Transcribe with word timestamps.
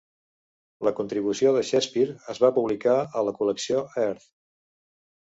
La 0.85 0.91
contribució 0.99 1.51
de 1.55 1.59
Shakespeare 1.67 2.15
es 2.33 2.39
va 2.43 2.49
publicar 2.55 2.95
a 3.21 3.23
la 3.27 3.35
col·lecció 3.41 3.83
"Earth". 4.05 4.25